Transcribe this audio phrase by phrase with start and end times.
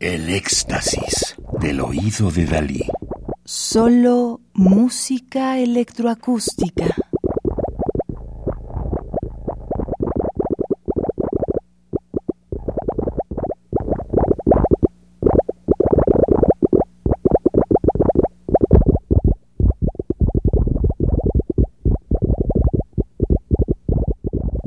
[0.00, 2.84] El éxtasis del oído de Dalí.
[3.44, 6.86] Solo música electroacústica.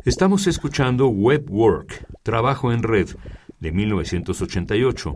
[0.04, 3.12] Estamos escuchando Web Work, Trabajo en Red,
[3.62, 5.16] de 1988,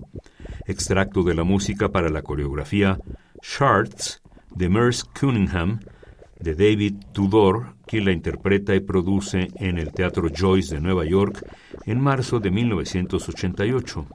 [0.68, 2.98] extracto de la música para la coreografía
[3.42, 4.22] Charts
[4.56, 5.80] de Merce Cunningham,
[6.40, 11.46] de David Tudor, quien la interpreta y produce en el Teatro Joyce de Nueva York
[11.86, 14.06] en marzo de 1988.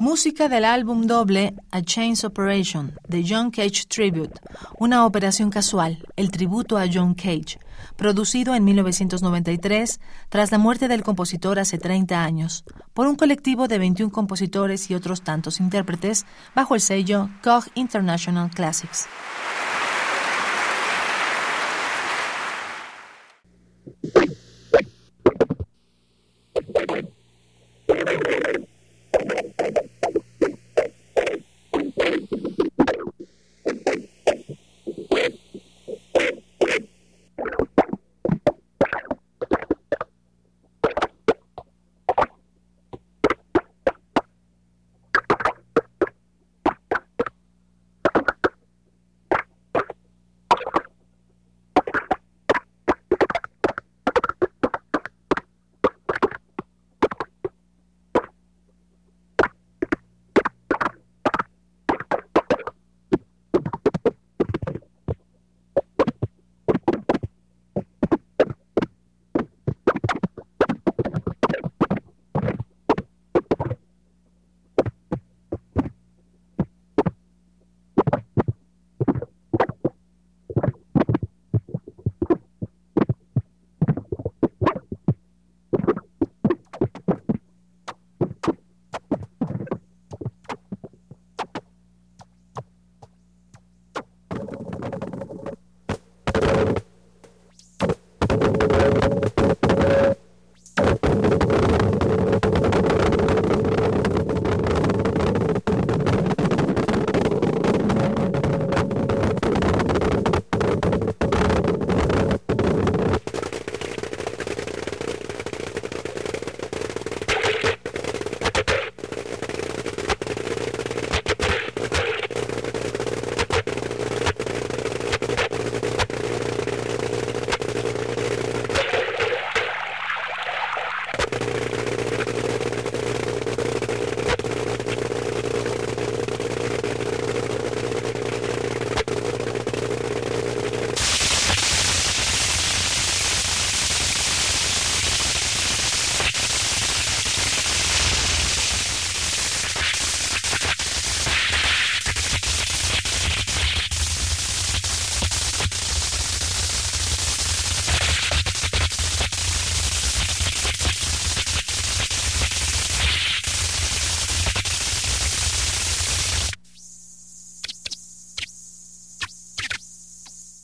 [0.00, 4.40] Música del álbum doble A Chains Operation de John Cage Tribute,
[4.78, 7.58] una operación casual, el tributo a John Cage,
[7.96, 9.98] producido en 1993
[10.28, 14.94] tras la muerte del compositor hace 30 años, por un colectivo de 21 compositores y
[14.94, 19.08] otros tantos intérpretes bajo el sello Koch International Classics.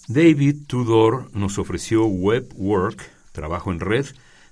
[0.06, 4.04] David Tudor nos ofreció Web Work, Trabajo en Red,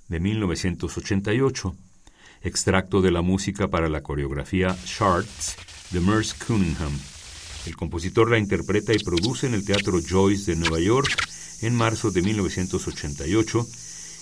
[0.09, 1.77] de 1988,
[2.43, 5.57] extracto de la música para la coreografía Charts
[5.91, 6.93] de Merce Cunningham.
[7.67, 11.11] El compositor la interpreta y produce en el Teatro Joyce de Nueva York
[11.61, 13.67] en marzo de 1988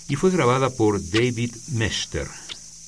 [0.09, 2.27] y fue grabada por David Mester.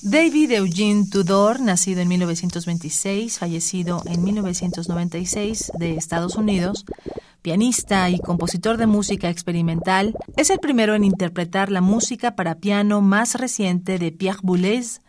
[0.02, 6.84] David Eugene Tudor, nacido en 1926, fallecido en 1996 de Estados Unidos,
[7.44, 13.02] pianista y compositor de música experimental, es el primero en interpretar la música para piano
[13.02, 15.02] más reciente de Pierre Boulez,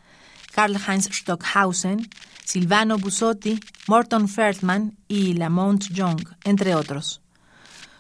[0.54, 2.10] Karl-Heinz Stockhausen,
[2.44, 7.22] Silvano Busotti, Morton Feldman y Lamont Young, entre otros.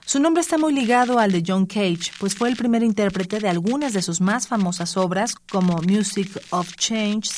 [0.06, 3.48] Su nombre está muy ligado al de John Cage, pues fue el primer intérprete de
[3.48, 7.30] algunas de sus más famosas obras como Music of Change,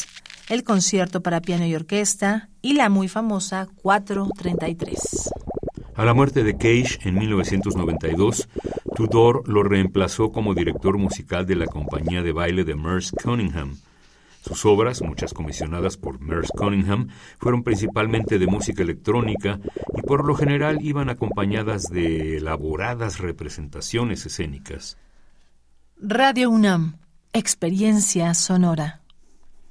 [0.49, 5.46] el concierto para piano y orquesta y la muy famosa 433.
[5.97, 8.47] A la muerte de Cage en 1992,
[8.95, 13.77] Tudor lo reemplazó como director musical de la compañía de baile de Merce Cunningham.
[14.41, 17.07] Sus obras, muchas comisionadas por Merce Cunningham,
[17.39, 19.59] fueron principalmente de música electrónica
[19.97, 24.99] y por lo general iban acompañadas de elaboradas representaciones escénicas.
[25.99, 26.99] Radio UNAM,
[27.33, 29.01] experiencia sonora.